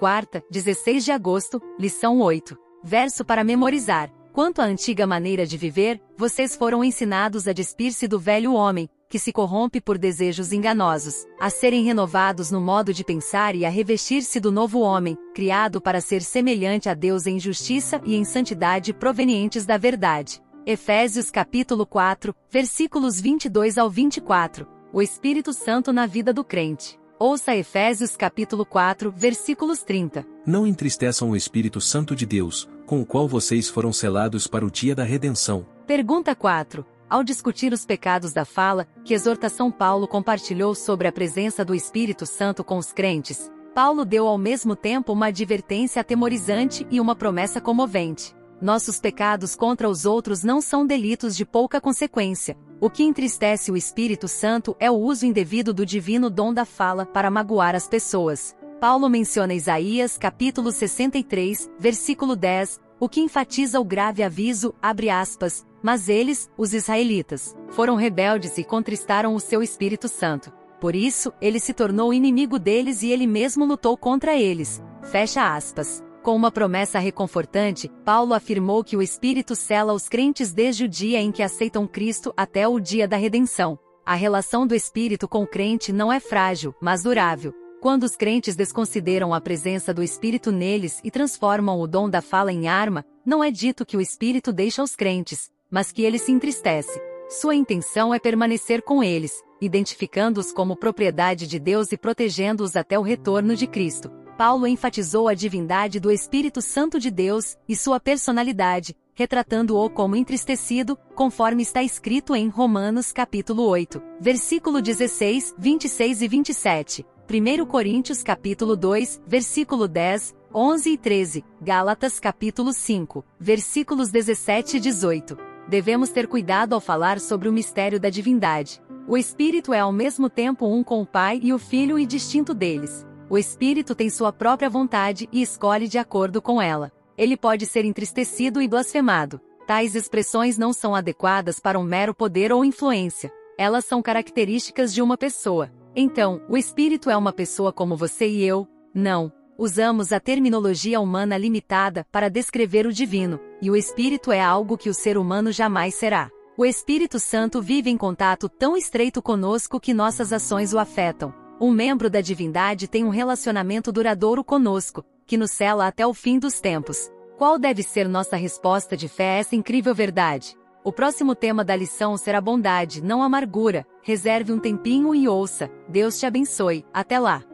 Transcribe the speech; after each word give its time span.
Quarta, 0.00 0.42
16 0.50 1.04
de 1.04 1.12
agosto, 1.12 1.60
lição 1.78 2.20
8. 2.20 2.56
Verso 2.82 3.22
para 3.22 3.44
memorizar. 3.44 4.10
Quanto 4.32 4.62
à 4.62 4.64
antiga 4.64 5.06
maneira 5.06 5.44
de 5.44 5.58
viver, 5.58 6.00
vocês 6.16 6.56
foram 6.56 6.82
ensinados 6.82 7.46
a 7.46 7.52
despir-se 7.52 8.08
do 8.08 8.18
velho 8.18 8.54
homem, 8.54 8.88
que 9.10 9.18
se 9.18 9.30
corrompe 9.30 9.78
por 9.78 9.98
desejos 9.98 10.54
enganosos, 10.54 11.26
a 11.38 11.50
serem 11.50 11.84
renovados 11.84 12.50
no 12.50 12.62
modo 12.62 12.94
de 12.94 13.04
pensar 13.04 13.54
e 13.54 13.66
a 13.66 13.68
revestir-se 13.68 14.40
do 14.40 14.50
novo 14.50 14.80
homem, 14.80 15.18
criado 15.34 15.82
para 15.82 16.00
ser 16.00 16.22
semelhante 16.22 16.88
a 16.88 16.94
Deus 16.94 17.26
em 17.26 17.38
justiça 17.38 18.00
e 18.02 18.14
em 18.14 18.24
santidade 18.24 18.94
provenientes 18.94 19.66
da 19.66 19.76
verdade. 19.76 20.40
Efésios 20.64 21.30
capítulo 21.30 21.84
4, 21.84 22.34
versículos 22.50 23.20
22 23.20 23.76
ao 23.76 23.90
24. 23.90 24.66
O 24.94 25.02
Espírito 25.02 25.52
Santo 25.52 25.92
na 25.92 26.06
vida 26.06 26.32
do 26.32 26.42
crente. 26.42 26.99
Ouça 27.22 27.54
Efésios 27.54 28.16
capítulo 28.16 28.64
4, 28.64 29.12
versículos 29.14 29.82
30. 29.82 30.26
Não 30.46 30.66
entristeçam 30.66 31.28
o 31.28 31.36
Espírito 31.36 31.78
Santo 31.78 32.16
de 32.16 32.24
Deus, 32.24 32.66
com 32.86 33.02
o 33.02 33.04
qual 33.04 33.28
vocês 33.28 33.68
foram 33.68 33.92
selados 33.92 34.46
para 34.46 34.64
o 34.64 34.70
dia 34.70 34.94
da 34.94 35.04
redenção. 35.04 35.66
Pergunta 35.86 36.34
4. 36.34 36.82
Ao 37.10 37.22
discutir 37.22 37.74
os 37.74 37.84
pecados 37.84 38.32
da 38.32 38.46
fala, 38.46 38.88
que 39.04 39.12
exortação 39.12 39.70
Paulo 39.70 40.08
compartilhou 40.08 40.74
sobre 40.74 41.08
a 41.08 41.12
presença 41.12 41.62
do 41.62 41.74
Espírito 41.74 42.24
Santo 42.24 42.64
com 42.64 42.78
os 42.78 42.90
crentes, 42.90 43.52
Paulo 43.74 44.06
deu 44.06 44.26
ao 44.26 44.38
mesmo 44.38 44.74
tempo 44.74 45.12
uma 45.12 45.26
advertência 45.26 46.00
atemorizante 46.00 46.86
e 46.90 46.98
uma 46.98 47.14
promessa 47.14 47.60
comovente. 47.60 48.34
Nossos 48.60 49.00
pecados 49.00 49.56
contra 49.56 49.88
os 49.88 50.04
outros 50.04 50.44
não 50.44 50.60
são 50.60 50.86
delitos 50.86 51.34
de 51.34 51.46
pouca 51.46 51.80
consequência. 51.80 52.58
O 52.78 52.90
que 52.90 53.02
entristece 53.02 53.72
o 53.72 53.76
Espírito 53.76 54.28
Santo 54.28 54.76
é 54.78 54.90
o 54.90 54.94
uso 54.94 55.24
indevido 55.24 55.72
do 55.72 55.86
divino 55.86 56.28
dom 56.28 56.52
da 56.52 56.66
fala 56.66 57.06
para 57.06 57.30
magoar 57.30 57.74
as 57.74 57.88
pessoas. 57.88 58.54
Paulo 58.78 59.08
menciona 59.08 59.54
Isaías 59.54 60.18
capítulo 60.18 60.70
63, 60.70 61.70
versículo 61.78 62.36
10, 62.36 62.78
o 62.98 63.08
que 63.08 63.20
enfatiza 63.20 63.80
o 63.80 63.84
grave 63.84 64.22
aviso, 64.22 64.74
abre 64.80 65.08
aspas, 65.08 65.66
mas 65.82 66.10
eles, 66.10 66.50
os 66.56 66.74
israelitas, 66.74 67.56
foram 67.70 67.96
rebeldes 67.96 68.58
e 68.58 68.64
contristaram 68.64 69.34
o 69.34 69.40
seu 69.40 69.62
Espírito 69.62 70.06
Santo. 70.06 70.52
Por 70.78 70.94
isso, 70.94 71.32
ele 71.40 71.58
se 71.58 71.72
tornou 71.72 72.12
inimigo 72.12 72.58
deles 72.58 73.02
e 73.02 73.10
ele 73.10 73.26
mesmo 73.26 73.64
lutou 73.64 73.96
contra 73.96 74.36
eles. 74.36 74.82
Fecha 75.10 75.54
aspas. 75.54 76.02
Com 76.22 76.36
uma 76.36 76.52
promessa 76.52 76.98
reconfortante, 76.98 77.90
Paulo 78.04 78.34
afirmou 78.34 78.84
que 78.84 78.94
o 78.94 79.00
Espírito 79.00 79.56
sela 79.56 79.94
os 79.94 80.06
crentes 80.06 80.52
desde 80.52 80.84
o 80.84 80.88
dia 80.88 81.18
em 81.18 81.32
que 81.32 81.42
aceitam 81.42 81.86
Cristo 81.86 82.30
até 82.36 82.68
o 82.68 82.78
dia 82.78 83.08
da 83.08 83.16
redenção. 83.16 83.78
A 84.04 84.14
relação 84.14 84.66
do 84.66 84.74
Espírito 84.74 85.26
com 85.26 85.42
o 85.42 85.46
crente 85.46 85.94
não 85.94 86.12
é 86.12 86.20
frágil, 86.20 86.74
mas 86.78 87.04
durável. 87.04 87.54
Quando 87.80 88.02
os 88.02 88.16
crentes 88.16 88.54
desconsideram 88.54 89.32
a 89.32 89.40
presença 89.40 89.94
do 89.94 90.02
Espírito 90.02 90.52
neles 90.52 91.00
e 91.02 91.10
transformam 91.10 91.80
o 91.80 91.86
dom 91.86 92.10
da 92.10 92.20
fala 92.20 92.52
em 92.52 92.68
arma, 92.68 93.02
não 93.24 93.42
é 93.42 93.50
dito 93.50 93.86
que 93.86 93.96
o 93.96 94.00
Espírito 94.00 94.52
deixa 94.52 94.82
os 94.82 94.94
crentes, 94.94 95.50
mas 95.70 95.90
que 95.90 96.02
ele 96.02 96.18
se 96.18 96.30
entristece. 96.32 97.00
Sua 97.30 97.54
intenção 97.54 98.12
é 98.12 98.18
permanecer 98.18 98.82
com 98.82 99.02
eles, 99.02 99.40
identificando-os 99.58 100.52
como 100.52 100.76
propriedade 100.76 101.46
de 101.46 101.58
Deus 101.58 101.92
e 101.92 101.96
protegendo-os 101.96 102.76
até 102.76 102.98
o 102.98 103.02
retorno 103.02 103.56
de 103.56 103.66
Cristo. 103.66 104.19
Paulo 104.40 104.66
enfatizou 104.66 105.28
a 105.28 105.34
divindade 105.34 106.00
do 106.00 106.10
Espírito 106.10 106.62
Santo 106.62 106.98
de 106.98 107.10
Deus 107.10 107.58
e 107.68 107.76
sua 107.76 108.00
personalidade, 108.00 108.96
retratando-o 109.12 109.90
como 109.90 110.16
entristecido, 110.16 110.96
conforme 111.14 111.62
está 111.62 111.82
escrito 111.82 112.34
em 112.34 112.48
Romanos 112.48 113.12
capítulo 113.12 113.64
8, 113.64 114.00
versículo 114.18 114.80
16, 114.80 115.56
26 115.58 116.22
e 116.22 116.28
27, 116.28 117.06
1 117.30 117.66
Coríntios 117.66 118.22
capítulo 118.22 118.76
2, 118.76 119.20
versículo 119.26 119.86
10, 119.86 120.34
11 120.54 120.90
e 120.90 120.96
13, 120.96 121.44
Gálatas 121.60 122.18
capítulo 122.18 122.72
5, 122.72 123.22
versículos 123.38 124.08
17 124.10 124.78
e 124.78 124.80
18. 124.80 125.36
Devemos 125.68 126.08
ter 126.08 126.26
cuidado 126.26 126.72
ao 126.72 126.80
falar 126.80 127.20
sobre 127.20 127.46
o 127.46 127.52
mistério 127.52 128.00
da 128.00 128.08
divindade. 128.08 128.80
O 129.06 129.18
Espírito 129.18 129.74
é 129.74 129.80
ao 129.80 129.92
mesmo 129.92 130.30
tempo 130.30 130.66
um 130.66 130.82
com 130.82 131.02
o 131.02 131.06
Pai 131.06 131.38
e 131.42 131.52
o 131.52 131.58
Filho 131.58 131.98
e 131.98 132.06
distinto 132.06 132.54
deles. 132.54 133.09
O 133.30 133.38
espírito 133.38 133.94
tem 133.94 134.10
sua 134.10 134.32
própria 134.32 134.68
vontade 134.68 135.28
e 135.30 135.40
escolhe 135.40 135.86
de 135.86 135.98
acordo 135.98 136.42
com 136.42 136.60
ela. 136.60 136.90
Ele 137.16 137.36
pode 137.36 137.64
ser 137.64 137.84
entristecido 137.84 138.60
e 138.60 138.66
blasfemado. 138.66 139.40
Tais 139.68 139.94
expressões 139.94 140.58
não 140.58 140.72
são 140.72 140.96
adequadas 140.96 141.60
para 141.60 141.78
um 141.78 141.84
mero 141.84 142.12
poder 142.12 142.52
ou 142.52 142.64
influência. 142.64 143.32
Elas 143.56 143.84
são 143.84 144.02
características 144.02 144.92
de 144.92 145.00
uma 145.00 145.16
pessoa. 145.16 145.70
Então, 145.94 146.42
o 146.48 146.56
espírito 146.56 147.08
é 147.08 147.16
uma 147.16 147.32
pessoa 147.32 147.72
como 147.72 147.96
você 147.96 148.26
e 148.26 148.42
eu? 148.42 148.66
Não. 148.92 149.32
Usamos 149.56 150.12
a 150.12 150.18
terminologia 150.18 151.00
humana 151.00 151.38
limitada 151.38 152.04
para 152.10 152.28
descrever 152.28 152.84
o 152.84 152.92
divino, 152.92 153.38
e 153.62 153.70
o 153.70 153.76
espírito 153.76 154.32
é 154.32 154.40
algo 154.40 154.76
que 154.76 154.88
o 154.88 154.94
ser 154.94 155.16
humano 155.16 155.52
jamais 155.52 155.94
será. 155.94 156.30
O 156.56 156.66
Espírito 156.66 157.18
Santo 157.20 157.62
vive 157.62 157.88
em 157.90 157.96
contato 157.96 158.48
tão 158.48 158.76
estreito 158.76 159.22
conosco 159.22 159.78
que 159.78 159.94
nossas 159.94 160.32
ações 160.32 160.74
o 160.74 160.78
afetam. 160.78 161.39
Um 161.60 161.70
membro 161.70 162.08
da 162.08 162.22
divindade 162.22 162.88
tem 162.88 163.04
um 163.04 163.10
relacionamento 163.10 163.92
duradouro 163.92 164.42
conosco, 164.42 165.04
que 165.26 165.36
nos 165.36 165.50
cela 165.50 165.86
até 165.86 166.06
o 166.06 166.14
fim 166.14 166.38
dos 166.38 166.58
tempos. 166.58 167.12
Qual 167.36 167.58
deve 167.58 167.82
ser 167.82 168.08
nossa 168.08 168.34
resposta 168.34 168.96
de 168.96 169.08
fé 169.08 169.32
a 169.32 169.38
essa 169.40 169.54
incrível 169.54 169.94
verdade? 169.94 170.56
O 170.82 170.90
próximo 170.90 171.34
tema 171.34 171.62
da 171.62 171.76
lição 171.76 172.16
será 172.16 172.40
bondade, 172.40 173.02
não 173.02 173.22
amargura. 173.22 173.86
Reserve 174.02 174.52
um 174.52 174.58
tempinho 174.58 175.14
e 175.14 175.28
ouça. 175.28 175.70
Deus 175.86 176.18
te 176.18 176.24
abençoe. 176.24 176.86
Até 176.94 177.18
lá! 177.18 177.49